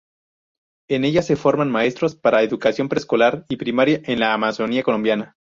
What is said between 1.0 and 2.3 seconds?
ella se forman maestros